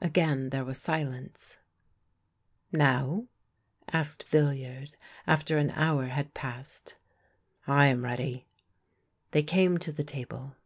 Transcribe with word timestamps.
Again 0.00 0.50
there 0.50 0.64
was 0.64 0.78
silence." 0.82 1.58
Now?" 2.72 3.28
asked 3.92 4.24
Villiard, 4.24 4.96
after 5.24 5.56
an 5.56 5.70
hour 5.70 6.06
had 6.06 6.34
passed." 6.34 6.96
I 7.68 7.86
am 7.86 8.02
ready." 8.02 8.48
They 9.30 9.44
came 9.44 9.78
to 9.78 9.92
the 9.92 10.02
table. 10.02 10.56